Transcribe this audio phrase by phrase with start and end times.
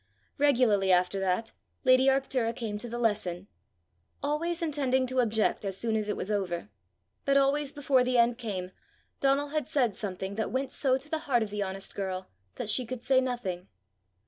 [0.39, 1.51] Regularly after that,
[1.83, 3.47] lady Arctura came to the lesson
[4.23, 6.69] always intending to object as soon as it was over.
[7.23, 8.71] But always before the end came,
[9.19, 12.67] Donal had said something that went so to the heart of the honest girl that
[12.67, 13.67] she could say nothing.